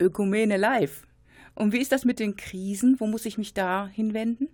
Ökumene 0.00 0.56
live. 0.56 1.06
Und 1.54 1.74
wie 1.74 1.80
ist 1.80 1.92
das 1.92 2.06
mit 2.06 2.18
den 2.18 2.36
Krisen? 2.36 2.96
Wo 2.98 3.06
muss 3.06 3.26
ich 3.26 3.36
mich 3.36 3.52
da 3.52 3.88
hinwenden? 3.88 4.48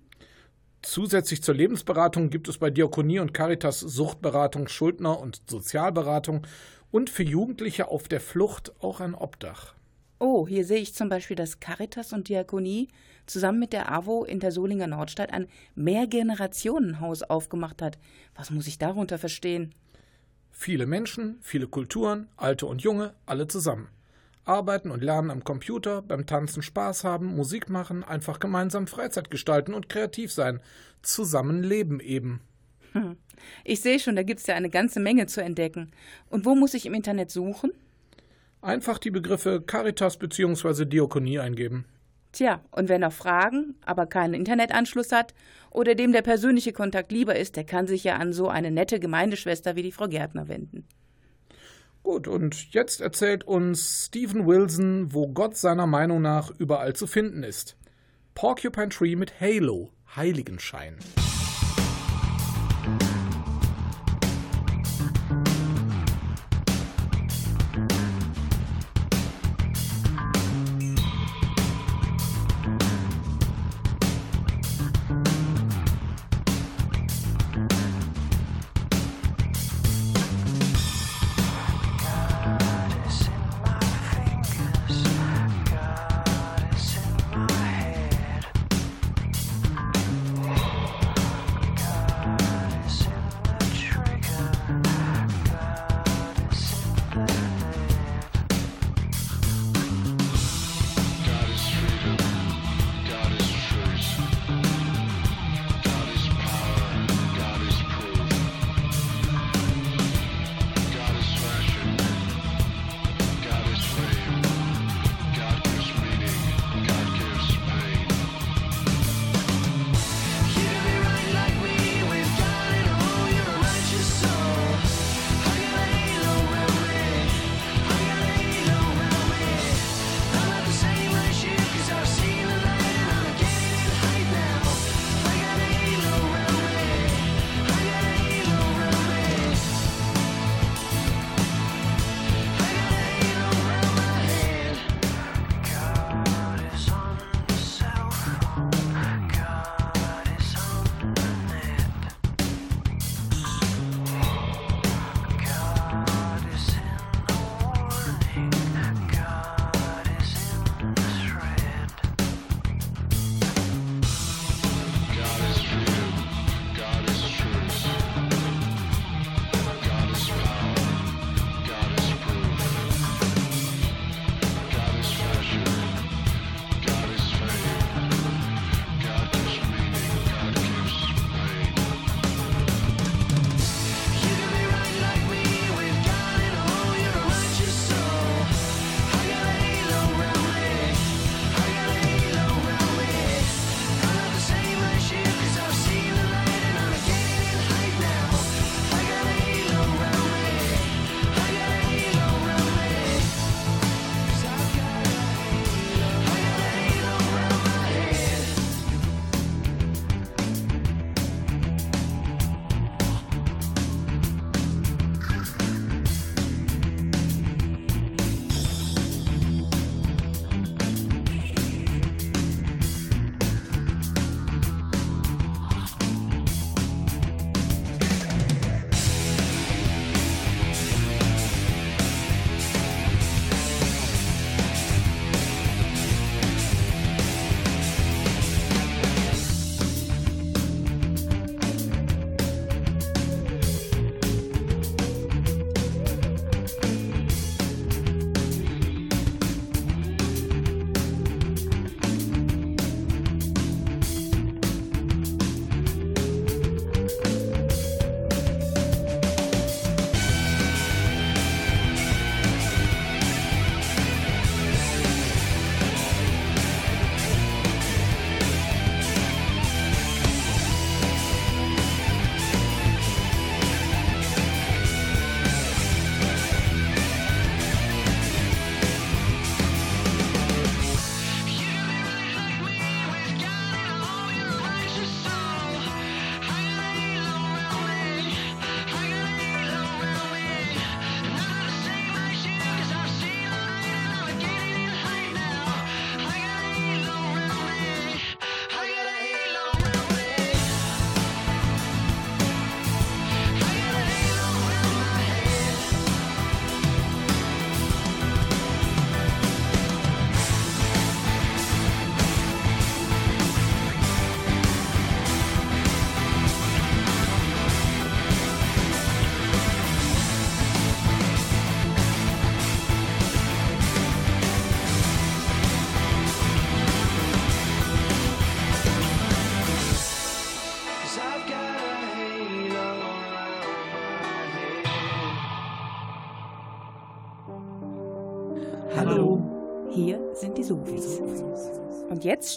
Zusätzlich 0.82 1.42
zur 1.42 1.54
Lebensberatung 1.54 2.28
gibt 2.28 2.48
es 2.48 2.58
bei 2.58 2.68
Diakonie 2.68 3.20
und 3.20 3.32
Caritas 3.32 3.80
Suchtberatung, 3.80 4.66
Schuldner- 4.66 5.18
und 5.18 5.40
Sozialberatung 5.48 6.44
und 6.90 7.08
für 7.08 7.22
Jugendliche 7.22 7.88
auf 7.88 8.08
der 8.08 8.20
Flucht 8.20 8.72
auch 8.80 9.00
ein 9.00 9.14
Obdach. 9.14 9.74
Oh, 10.18 10.46
hier 10.46 10.64
sehe 10.64 10.80
ich 10.80 10.94
zum 10.94 11.08
Beispiel, 11.08 11.36
dass 11.36 11.60
Caritas 11.60 12.12
und 12.12 12.28
Diakonie 12.28 12.88
zusammen 13.26 13.60
mit 13.60 13.72
der 13.72 13.92
AWO 13.92 14.24
in 14.24 14.40
der 14.40 14.52
Solinger 14.52 14.88
Nordstadt 14.88 15.32
ein 15.32 15.48
Mehrgenerationenhaus 15.74 17.22
aufgemacht 17.22 17.80
hat. 17.80 17.98
Was 18.34 18.50
muss 18.50 18.66
ich 18.66 18.78
darunter 18.78 19.18
verstehen? 19.18 19.74
Viele 20.50 20.86
Menschen, 20.86 21.38
viele 21.40 21.66
Kulturen, 21.66 22.28
alte 22.36 22.66
und 22.66 22.82
junge, 22.82 23.14
alle 23.24 23.48
zusammen. 23.48 23.88
Arbeiten 24.44 24.90
und 24.90 25.02
lernen 25.02 25.30
am 25.30 25.44
Computer, 25.44 26.02
beim 26.02 26.26
Tanzen 26.26 26.62
Spaß 26.62 27.04
haben, 27.04 27.36
Musik 27.36 27.68
machen, 27.70 28.02
einfach 28.02 28.40
gemeinsam 28.40 28.86
Freizeit 28.86 29.30
gestalten 29.30 29.74
und 29.74 29.88
kreativ 29.88 30.32
sein. 30.32 30.60
Zusammenleben 31.02 32.00
eben. 32.00 32.40
Hm. 32.92 33.16
Ich 33.64 33.80
sehe 33.80 33.98
schon, 33.98 34.16
da 34.16 34.22
gibt 34.22 34.40
es 34.40 34.46
ja 34.46 34.54
eine 34.54 34.70
ganze 34.70 35.00
Menge 35.00 35.26
zu 35.26 35.42
entdecken. 35.42 35.92
Und 36.28 36.44
wo 36.44 36.54
muss 36.54 36.74
ich 36.74 36.86
im 36.86 36.94
Internet 36.94 37.30
suchen? 37.30 37.72
Einfach 38.60 38.98
die 38.98 39.10
Begriffe 39.10 39.60
Caritas 39.60 40.18
bzw. 40.18 40.84
Diakonie 40.84 41.38
eingeben. 41.38 41.84
Tja, 42.32 42.60
und 42.70 42.88
wer 42.88 42.98
noch 42.98 43.12
Fragen, 43.12 43.74
aber 43.84 44.06
keinen 44.06 44.34
Internetanschluss 44.34 45.12
hat 45.12 45.34
oder 45.70 45.94
dem 45.94 46.12
der 46.12 46.22
persönliche 46.22 46.72
Kontakt 46.72 47.12
lieber 47.12 47.36
ist, 47.36 47.56
der 47.56 47.64
kann 47.64 47.86
sich 47.86 48.04
ja 48.04 48.16
an 48.16 48.32
so 48.32 48.48
eine 48.48 48.70
nette 48.70 49.00
Gemeindeschwester 49.00 49.76
wie 49.76 49.82
die 49.82 49.92
Frau 49.92 50.08
Gärtner 50.08 50.48
wenden. 50.48 50.86
Gut, 52.02 52.26
und 52.26 52.72
jetzt 52.74 53.00
erzählt 53.00 53.44
uns 53.44 54.06
Stephen 54.06 54.46
Wilson, 54.46 55.12
wo 55.12 55.28
Gott 55.28 55.56
seiner 55.56 55.86
Meinung 55.86 56.20
nach 56.20 56.50
überall 56.58 56.94
zu 56.94 57.06
finden 57.06 57.44
ist. 57.44 57.76
Porcupine 58.34 58.88
Tree 58.88 59.14
mit 59.14 59.40
Halo, 59.40 59.90
Heiligenschein. 60.16 60.96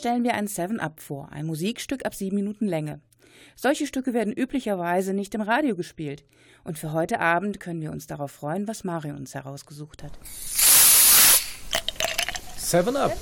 Stellen 0.05 0.23
wir 0.23 0.35
ein 0.35 0.45
Seven 0.45 0.79
Up 0.79 0.99
vor, 0.99 1.31
ein 1.31 1.47
Musikstück 1.47 2.05
ab 2.05 2.13
sieben 2.13 2.35
Minuten 2.35 2.67
Länge. 2.67 3.01
Solche 3.55 3.87
Stücke 3.87 4.13
werden 4.13 4.31
üblicherweise 4.31 5.15
nicht 5.15 5.33
im 5.33 5.41
Radio 5.41 5.75
gespielt. 5.75 6.23
Und 6.63 6.77
für 6.77 6.93
heute 6.93 7.19
Abend 7.19 7.59
können 7.59 7.81
wir 7.81 7.89
uns 7.89 8.05
darauf 8.05 8.31
freuen, 8.31 8.67
was 8.67 8.83
Mario 8.83 9.15
uns 9.15 9.33
herausgesucht 9.33 10.03
hat. 10.03 10.11
Seven 12.55 12.95
Up. 12.95 13.17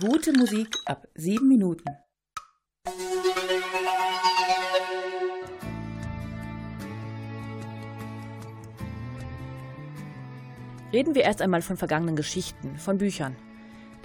Gute 0.00 0.32
Musik 0.32 0.76
ab 0.84 1.06
sieben 1.14 1.46
Minuten. 1.46 1.88
Reden 10.92 11.14
wir 11.14 11.22
erst 11.22 11.40
einmal 11.40 11.62
von 11.62 11.76
vergangenen 11.76 12.16
Geschichten, 12.16 12.78
von 12.78 12.98
Büchern. 12.98 13.36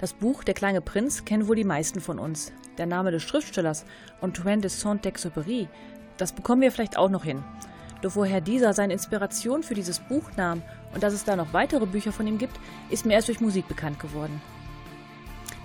Das 0.02 0.14
Buch 0.14 0.42
Der 0.42 0.54
kleine 0.54 0.80
Prinz 0.80 1.24
kennen 1.24 1.46
wohl 1.46 1.54
die 1.54 1.62
meisten 1.62 2.00
von 2.00 2.18
uns. 2.18 2.50
Der 2.76 2.86
Name 2.86 3.12
des 3.12 3.22
Schriftstellers, 3.22 3.84
Antoine 4.20 4.60
de 4.60 4.68
Saint-Exupéry, 4.68 5.68
das 6.16 6.32
bekommen 6.32 6.60
wir 6.60 6.72
vielleicht 6.72 6.98
auch 6.98 7.08
noch 7.08 7.22
hin. 7.22 7.44
Doch 8.00 8.16
woher 8.16 8.40
dieser 8.40 8.72
seine 8.72 8.94
Inspiration 8.94 9.62
für 9.62 9.74
dieses 9.74 10.00
Buch 10.00 10.28
nahm 10.36 10.60
und 10.92 11.04
dass 11.04 11.12
es 11.12 11.22
da 11.22 11.36
noch 11.36 11.52
weitere 11.52 11.86
Bücher 11.86 12.10
von 12.10 12.26
ihm 12.26 12.36
gibt, 12.36 12.58
ist 12.90 13.06
mir 13.06 13.12
erst 13.12 13.28
durch 13.28 13.40
Musik 13.40 13.68
bekannt 13.68 14.00
geworden. 14.00 14.42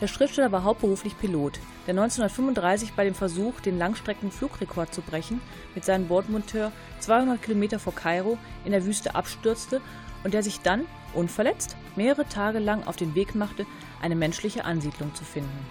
Der 0.01 0.07
Schriftsteller 0.07 0.51
war 0.51 0.63
hauptberuflich 0.63 1.17
Pilot, 1.17 1.59
der 1.87 1.95
1935 1.95 2.93
bei 2.93 3.05
dem 3.05 3.15
Versuch, 3.15 3.59
den 3.61 3.79
Langstreckenflugrekord 3.79 4.93
zu 4.93 5.01
brechen, 5.01 5.41
mit 5.73 5.83
seinem 5.83 6.07
Bordmonteur 6.07 6.71
200 6.99 7.41
Kilometer 7.41 7.79
vor 7.79 7.95
Kairo 7.95 8.37
in 8.65 8.71
der 8.71 8.85
Wüste 8.85 9.15
abstürzte 9.15 9.81
und 10.23 10.35
der 10.35 10.43
sich 10.43 10.59
dann, 10.59 10.85
unverletzt, 11.13 11.75
mehrere 11.95 12.25
Tage 12.25 12.59
lang 12.59 12.85
auf 12.85 12.95
den 12.95 13.15
Weg 13.15 13.35
machte, 13.35 13.65
eine 14.01 14.15
menschliche 14.15 14.65
Ansiedlung 14.65 15.13
zu 15.15 15.23
finden. 15.23 15.65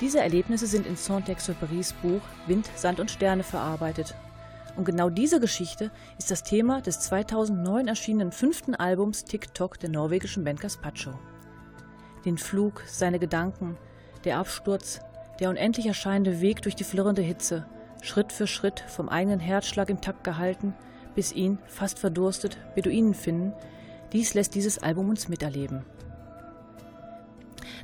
Diese 0.00 0.20
Erlebnisse 0.20 0.66
sind 0.66 0.86
in 0.86 0.96
Saint-Exupérys 0.96 1.94
Buch 2.00 2.22
Wind, 2.46 2.70
Sand 2.74 3.00
und 3.00 3.10
Sterne 3.10 3.42
verarbeitet. 3.42 4.14
Und 4.76 4.84
genau 4.84 5.10
diese 5.10 5.40
Geschichte 5.40 5.90
ist 6.18 6.30
das 6.30 6.42
Thema 6.42 6.80
des 6.80 7.00
2009 7.00 7.88
erschienenen 7.88 8.32
fünften 8.32 8.74
Albums 8.74 9.24
TikTok 9.24 9.78
der 9.78 9.90
norwegischen 9.90 10.44
Band 10.44 10.60
Gaspacho. 10.60 11.12
Den 12.24 12.38
Flug, 12.38 12.82
seine 12.86 13.18
Gedanken, 13.18 13.76
der 14.24 14.38
Absturz, 14.38 15.00
der 15.38 15.50
unendlich 15.50 15.86
erscheinende 15.86 16.40
Weg 16.40 16.62
durch 16.62 16.76
die 16.76 16.84
flirrende 16.84 17.22
Hitze, 17.22 17.66
Schritt 18.02 18.32
für 18.32 18.46
Schritt 18.46 18.80
vom 18.88 19.08
eigenen 19.08 19.40
Herzschlag 19.40 19.90
im 19.90 20.00
Takt 20.00 20.24
gehalten, 20.24 20.74
bis 21.14 21.32
ihn, 21.32 21.58
fast 21.66 21.98
verdurstet, 21.98 22.56
Beduinen 22.74 23.14
finden, 23.14 23.52
dies 24.12 24.34
lässt 24.34 24.54
dieses 24.54 24.78
Album 24.78 25.08
uns 25.08 25.28
miterleben. 25.28 25.84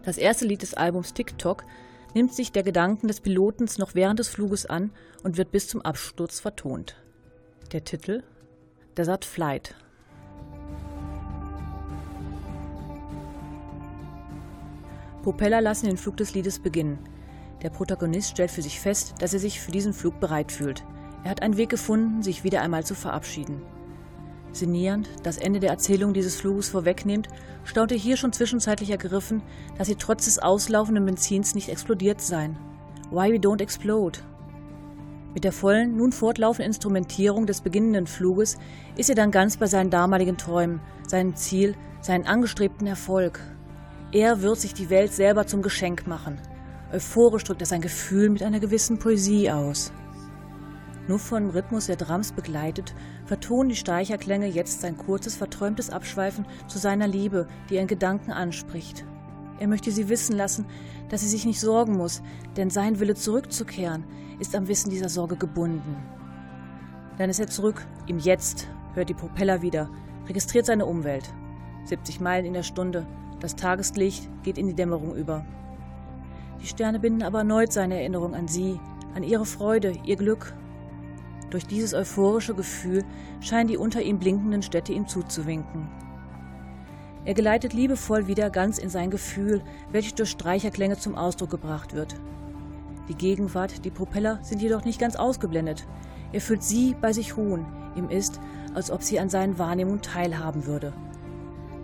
Das 0.05 0.19
erste 0.19 0.45
Lied 0.45 0.63
des 0.63 0.75
Albums 0.75 1.15
TikTok 1.15 1.65
nimmt 2.15 2.33
sich 2.33 2.53
der 2.53 2.63
Gedanken 2.63 3.09
des 3.09 3.21
Pilotens 3.21 3.79
noch 3.79 3.95
während 3.95 4.19
des 4.19 4.29
Fluges 4.29 4.67
an 4.67 4.91
und 5.23 5.37
wird 5.37 5.51
bis 5.51 5.69
zum 5.69 5.83
Absturz 5.83 6.41
vertont. 6.41 6.97
Der 7.73 7.85
Titel 7.85 8.23
Desert 8.97 9.25
Flight 9.25 9.75
Propeller 15.23 15.61
lassen 15.61 15.87
den 15.87 15.97
Flug 15.97 16.17
des 16.17 16.35
Liedes 16.35 16.61
beginnen. 16.61 17.01
Der 17.63 17.71
Protagonist 17.71 18.31
stellt 18.31 18.53
für 18.53 18.63
sich 18.63 18.79
fest, 18.79 19.15
dass 19.19 19.35
er 19.35 19.41
sich 19.41 19.61
für 19.61 19.73
diesen 19.73 19.93
Flug 19.93 20.21
bereit 20.21 20.53
fühlt. 20.53 20.85
Er 21.25 21.31
hat 21.31 21.43
einen 21.43 21.57
Weg 21.57 21.69
gefunden, 21.69 22.23
sich 22.23 22.45
wieder 22.45 22.63
einmal 22.63 22.85
zu 22.85 22.95
verabschieden. 22.95 23.61
Sinnierend, 24.57 25.11
das 25.23 25.37
Ende 25.37 25.61
der 25.61 25.69
Erzählung 25.69 26.15
dieses 26.15 26.37
Fluges 26.37 26.71
vorwegnehmend, 26.71 27.29
staunte 27.65 27.95
hier 27.95 28.17
schon 28.17 28.33
zwischenzeitlich 28.33 28.91
ergriffen, 28.91 29.43
dass 29.77 29.89
sie 29.89 29.97
trotz 29.97 30.25
des 30.25 30.39
auslaufenden 30.39 31.05
Benzins 31.05 31.55
nicht 31.55 31.69
explodiert 31.69 32.23
seien. 32.23 32.57
Why 33.11 33.31
we 33.31 33.37
don't 33.37 33.61
explode? 33.61 34.21
Mit 35.35 35.45
der 35.45 35.53
vollen, 35.53 35.99
nun 35.99 36.11
fortlaufenden 36.11 36.71
Instrumentierung 36.71 37.45
des 37.45 37.61
beginnenden 37.61 38.07
Fluges 38.07 38.57
ist 38.97 39.11
er 39.11 39.15
dann 39.15 39.31
ganz 39.31 39.59
bei 39.59 39.67
seinen 39.67 39.91
damaligen 39.91 40.39
Träumen, 40.39 40.81
seinem 41.07 41.37
Ziel, 41.37 41.75
seinen 42.01 42.27
angestrebten 42.27 42.87
Erfolg. 42.87 43.41
Er 44.11 44.41
wird 44.41 44.59
sich 44.59 44.73
die 44.73 44.89
Welt 44.89 45.13
selber 45.13 45.47
zum 45.47 45.61
Geschenk 45.61 46.07
machen. 46.07 46.41
Euphorisch 46.95 47.45
drückt 47.45 47.61
er 47.61 47.67
sein 47.67 47.83
Gefühl 47.83 48.31
mit 48.31 48.43
einer 48.43 48.61
gewissen 48.61 48.99
Poesie 48.99 49.51
aus. 49.51 49.93
Nur 51.09 51.19
vom 51.19 51.51
Rhythmus 51.51 51.87
der 51.87 51.97
Drums 51.97 52.33
begleitet, 52.33 52.95
vertonen 53.27 53.69
die 53.69 53.77
Streicherklänge 53.77 54.47
jetzt 54.47 54.81
sein 54.81 54.97
kurzes, 54.97 55.37
verträumtes 55.37 55.91
Abschweifen 55.91 56.47
zu 56.67 56.79
seiner 56.79 57.07
Liebe, 57.07 57.47
die 57.71 57.77
er 57.77 57.83
in 57.83 57.89
Gedanken 57.89 58.33
anspricht. 58.33 59.05
Er 59.59 59.69
möchte 59.69 59.91
sie 59.91 60.09
wissen 60.09 60.37
lassen, 60.37 60.67
dass 61.09 61.21
sie 61.21 61.29
sich 61.29 61.47
nicht 61.47 61.61
sorgen 61.61 61.97
muss, 61.97 62.23
denn 62.57 62.71
sein 62.71 62.99
Wille 62.99 63.15
zurückzukehren 63.15 64.05
ist 64.39 64.55
am 64.55 64.69
Wissen 64.69 64.91
dieser 64.91 65.09
Sorge 65.09 65.37
gebunden. 65.37 65.97
Dann 67.19 67.31
ist 67.31 67.41
er 67.41 67.47
zurück, 67.47 67.87
im 68.07 68.19
Jetzt, 68.19 68.69
hört 68.95 69.09
die 69.09 69.15
Propeller 69.15 69.63
wieder, 69.63 69.89
registriert 70.29 70.67
seine 70.67 70.87
Umwelt. 70.87 71.33
70 71.85 72.21
Meilen 72.21 72.45
in 72.45 72.53
der 72.53 72.65
Stunde, 72.65 73.07
das 73.41 73.57
Tageslicht 73.57 74.29
geht 74.43 74.59
in 74.59 74.67
die 74.67 74.75
Dämmerung 74.75 75.15
über. 75.15 75.47
Die 76.61 76.67
Sterne 76.67 76.99
binden 76.99 77.23
aber 77.23 77.39
erneut 77.39 77.73
seine 77.73 77.99
Erinnerung 78.01 78.35
an 78.35 78.49
sie, 78.49 78.81
an 79.15 79.23
ihre 79.23 79.47
Freude, 79.47 79.95
ihr 80.05 80.17
Glück. 80.17 80.55
Durch 81.51 81.67
dieses 81.67 81.95
euphorische 81.95 82.55
Gefühl 82.55 83.05
scheinen 83.41 83.69
die 83.69 83.77
unter 83.77 84.03
ihm 84.03 84.19
blinkenden 84.19 84.63
Städte 84.63 84.93
ihm 84.93 85.07
zuzuwinken. 85.07 85.89
Er 87.25 87.35
geleitet 87.35 87.73
liebevoll 87.73 88.29
wieder 88.29 88.51
ganz 88.51 88.79
in 88.79 88.89
sein 88.89 89.11
Gefühl, 89.11 89.63
welches 89.91 90.15
durch 90.15 90.31
Streicherklänge 90.31 90.97
zum 90.97 91.17
Ausdruck 91.17 91.51
gebracht 91.51 91.95
wird. 91.95 92.15
Die 93.09 93.15
Gegenwart, 93.15 93.85
die 93.85 93.91
Propeller 93.91 94.39
sind 94.43 94.63
jedoch 94.63 94.85
nicht 94.85 95.01
ganz 95.01 95.17
ausgeblendet. 95.17 95.87
Er 96.33 96.41
fühlt 96.41 96.63
sie 96.63 96.95
bei 97.01 97.13
sich 97.13 97.37
ruhen. 97.37 97.67
Ihm 97.97 98.11
ist, 98.11 98.41
als 98.75 98.91
ob 98.91 99.03
sie 99.03 99.19
an 99.19 99.29
seinen 99.29 99.59
Wahrnehmungen 99.59 100.03
teilhaben 100.03 100.67
würde. 100.67 100.93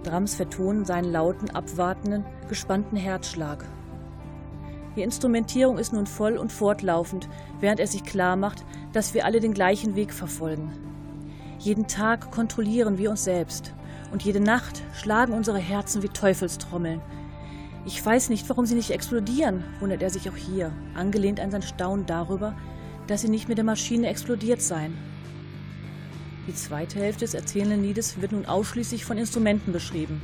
Drums 0.02 0.34
vertonen 0.34 0.84
seinen 0.84 1.10
lauten, 1.12 1.50
abwartenden, 1.50 2.24
gespannten 2.48 2.96
Herzschlag. 2.96 3.64
Die 4.96 5.02
Instrumentierung 5.02 5.78
ist 5.78 5.92
nun 5.92 6.06
voll 6.06 6.36
und 6.36 6.52
fortlaufend, 6.52 7.28
während 7.60 7.80
er 7.80 7.86
sich 7.86 8.04
klar 8.04 8.36
macht, 8.36 8.64
dass 8.92 9.14
wir 9.14 9.24
alle 9.24 9.40
den 9.40 9.54
gleichen 9.54 9.96
Weg 9.96 10.12
verfolgen. 10.12 10.72
Jeden 11.58 11.86
Tag 11.86 12.30
kontrollieren 12.30 12.98
wir 12.98 13.10
uns 13.10 13.24
selbst 13.24 13.72
und 14.12 14.22
jede 14.22 14.40
Nacht 14.40 14.82
schlagen 14.94 15.32
unsere 15.32 15.58
Herzen 15.58 16.02
wie 16.02 16.08
Teufelstrommeln. 16.08 17.00
Ich 17.86 18.04
weiß 18.04 18.28
nicht, 18.28 18.48
warum 18.48 18.66
sie 18.66 18.74
nicht 18.74 18.90
explodieren, 18.90 19.64
wundert 19.80 20.02
er 20.02 20.10
sich 20.10 20.28
auch 20.28 20.36
hier, 20.36 20.72
angelehnt 20.94 21.40
an 21.40 21.50
sein 21.50 21.62
Staunen 21.62 22.06
darüber, 22.06 22.54
dass 23.06 23.22
sie 23.22 23.28
nicht 23.28 23.48
mit 23.48 23.58
der 23.58 23.64
Maschine 23.64 24.08
explodiert 24.08 24.60
seien. 24.60 24.96
Die 26.46 26.54
zweite 26.54 26.98
Hälfte 26.98 27.24
des 27.24 27.34
erzählenden 27.34 27.82
Liedes 27.82 28.20
wird 28.20 28.32
nun 28.32 28.46
ausschließlich 28.46 29.04
von 29.04 29.16
Instrumenten 29.16 29.72
beschrieben. 29.72 30.20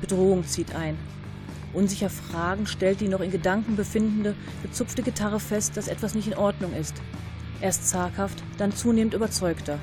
Bedrohung 0.00 0.44
zieht 0.44 0.74
ein. 0.74 0.96
Unsicher 1.72 2.10
Fragen 2.10 2.66
stellt 2.66 3.00
die 3.00 3.08
noch 3.08 3.20
in 3.20 3.30
Gedanken 3.30 3.76
befindende, 3.76 4.34
gezupfte 4.62 5.02
Gitarre 5.02 5.40
fest, 5.40 5.76
dass 5.76 5.88
etwas 5.88 6.14
nicht 6.14 6.26
in 6.26 6.36
Ordnung 6.36 6.74
ist. 6.74 6.94
Erst 7.60 7.88
zaghaft, 7.88 8.42
dann 8.58 8.72
zunehmend 8.72 9.14
überzeugter. 9.14 9.78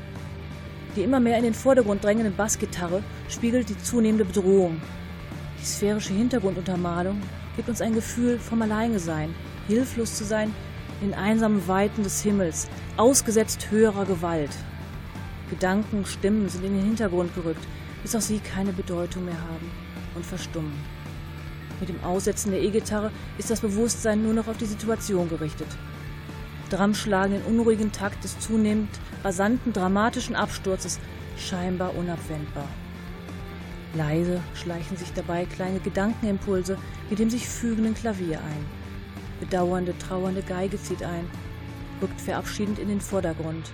Die 0.96 1.02
immer 1.02 1.20
mehr 1.20 1.38
in 1.38 1.44
den 1.44 1.54
Vordergrund 1.54 2.04
drängende 2.04 2.32
Bassgitarre 2.32 3.04
spiegelt 3.28 3.70
die 3.70 3.78
zunehmende 3.78 4.26
Bedrohung. 4.26 4.82
Die 5.60 5.66
sphärische 5.66 6.14
Hintergrunduntermalung 6.14 7.22
gibt 7.56 7.70
uns 7.70 7.82
ein 7.82 7.94
Gefühl 7.94 8.38
vom 8.38 8.62
Alleingesein, 8.62 9.34
hilflos 9.68 10.16
zu 10.16 10.24
sein 10.24 10.54
in 11.02 11.14
einsamen 11.14 11.68
Weiten 11.68 12.04
des 12.04 12.22
Himmels, 12.22 12.68
ausgesetzt 12.98 13.72
höherer 13.72 14.06
Gewalt. 14.06 14.52
Gedanken, 15.50 16.06
Stimmen 16.06 16.50
sind 16.50 16.66
in 16.66 16.76
den 16.76 16.86
Hintergrund 16.86 17.34
gerückt, 17.34 17.66
bis 18.04 18.16
auch 18.16 18.22
sie 18.22 18.40
keine 18.40 18.74
Bedeutung 18.74 19.26
mehr 19.26 19.40
haben 19.40 19.72
und 20.16 20.26
verstummen. 20.26 20.99
Mit 21.80 21.90
dem 21.90 22.04
Aussetzen 22.04 22.52
der 22.52 22.62
E-Gitarre 22.62 23.12
ist 23.38 23.50
das 23.50 23.62
Bewusstsein 23.62 24.24
nur 24.24 24.34
noch 24.34 24.48
auf 24.48 24.58
die 24.58 24.66
Situation 24.66 25.30
gerichtet. 25.30 25.68
Drums 26.70 27.00
schlagen 27.00 27.34
den 27.34 27.44
unruhigen 27.44 27.92
Takt 27.92 28.24
des 28.24 28.38
zunehmend 28.40 28.90
rasanten, 29.24 29.74
dramatischen 29.74 30.36
Absturzes 30.36 31.00
scheinbar 31.38 31.96
unabwendbar. 31.96 32.68
Leise 33.96 34.40
schleichen 34.54 34.98
sich 34.98 35.12
dabei 35.14 35.46
kleine 35.46 35.80
Gedankenimpulse 35.80 36.78
mit 37.10 37.20
dem 37.20 37.30
sich 37.30 37.48
fügenden 37.48 37.96
Klavier 37.96 38.38
ein. 38.38 38.66
Bedauernde, 39.40 39.98
trauernde 39.98 40.44
Geige 40.44 40.80
zieht 40.82 41.02
ein, 41.02 41.26
rückt 42.02 42.22
verabschiedend 42.22 42.78
in 42.78 42.90
den 42.90 43.02
Vordergrund. 43.02 43.72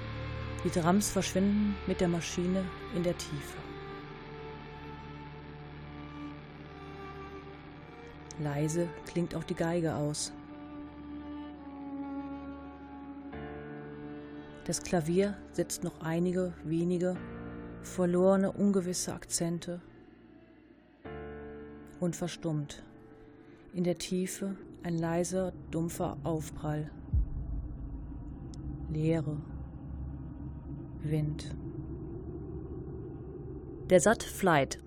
Die 0.63 0.69
Drums 0.69 1.09
verschwinden 1.09 1.75
mit 1.85 1.99
der 2.01 2.07
Maschine 2.07 2.63
in 2.95 3.03
der 3.03 3.17
Tiefe. 3.17 3.64
Leise 8.39 8.87
klingt 9.05 9.35
auch 9.35 9.43
die 9.43 9.55
Geige 9.55 9.95
aus. 9.95 10.33
Das 14.65 14.81
Klavier 14.81 15.37
setzt 15.51 15.83
noch 15.83 16.01
einige 16.01 16.53
wenige, 16.63 17.15
verlorene, 17.83 18.51
ungewisse 18.51 19.13
Akzente 19.13 19.79
und 21.99 22.15
verstummt. 22.15 22.83
In 23.73 23.83
der 23.83 23.97
Tiefe 23.97 24.55
ein 24.83 24.97
leiser, 24.97 25.53
dumpfer 25.71 26.17
Aufprall. 26.23 26.89
Leere. 28.89 29.37
Wind. 31.03 31.55
Der 33.89 33.99
Satt 33.99 34.23
Flight 34.23 34.79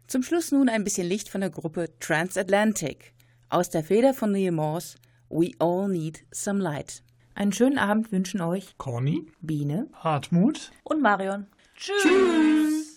Zum 0.07 0.23
Schluss 0.23 0.53
nun 0.53 0.69
ein 0.69 0.85
bisschen 0.85 1.09
Licht 1.09 1.27
von 1.27 1.41
der 1.41 1.49
Gruppe 1.49 1.89
Transatlantic. 1.99 3.11
Aus 3.49 3.69
der 3.69 3.83
Feder 3.83 4.13
von 4.13 4.31
Neil 4.31 4.53
Morse, 4.53 4.97
We 5.27 5.51
All 5.59 5.89
Need 5.89 6.23
Some 6.31 6.63
Light. 6.63 7.03
Einen 7.39 7.53
schönen 7.53 7.77
Abend 7.77 8.11
wünschen 8.11 8.41
euch 8.41 8.77
Conny, 8.77 9.25
Biene 9.39 9.87
Hartmut 9.93 10.71
und 10.83 11.01
Marion. 11.01 11.47
Tschüss. 11.73 12.03
Tschüss. 12.03 12.88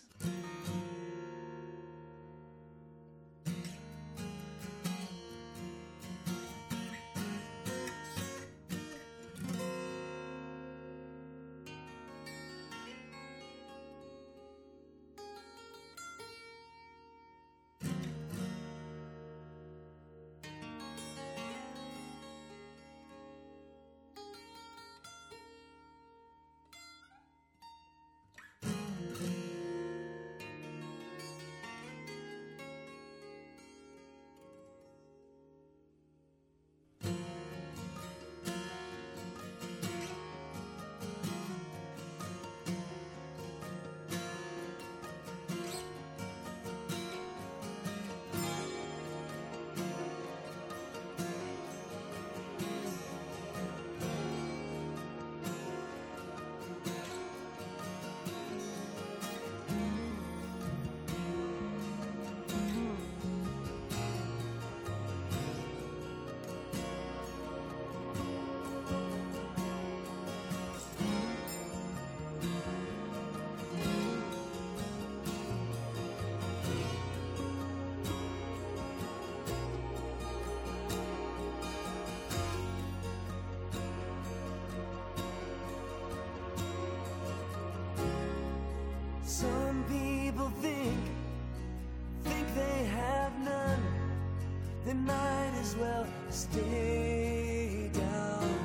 As 95.73 95.79
well 95.79 96.07
stay 96.29 97.91
down. 97.93 98.59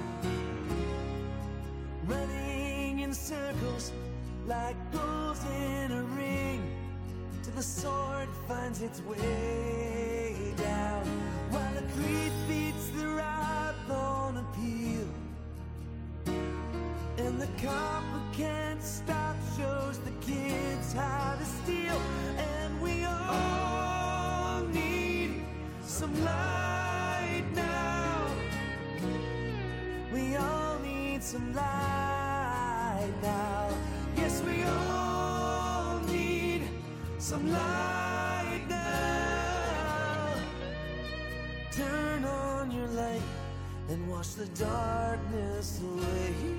Running 2.05 2.99
in 2.99 3.13
circles 3.13 3.91
like 4.45 4.75
bulls 4.91 5.41
in 5.45 5.91
a 5.91 6.03
ring 6.17 6.61
till 7.43 7.53
the 7.53 7.63
sword 7.63 8.27
finds 8.47 8.81
its 8.81 9.01
way 9.01 10.53
down. 10.57 11.05
While 11.49 11.73
the 11.75 11.85
creep 11.93 12.33
beats 12.47 12.87
the 12.89 13.07
ripe 13.07 13.89
on 13.89 14.37
appeal. 14.37 15.07
And 17.17 17.39
the 17.39 17.47
cop 17.61 18.03
who 18.03 18.43
can't 18.43 18.83
stop 18.83 19.16
some 37.27 37.51
light 37.51 38.63
now. 38.69 40.33
Turn 41.73 42.23
on 42.23 42.71
your 42.71 42.87
light 42.87 43.21
and 43.89 44.09
wash 44.09 44.29
the 44.29 44.45
darkness 44.45 45.81
away. 45.83 46.56